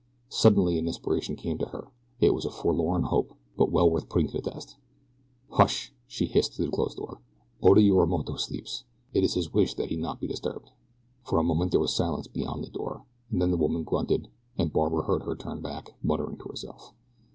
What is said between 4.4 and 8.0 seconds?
the test. "Hush!" she hissed through the closed door. "Oda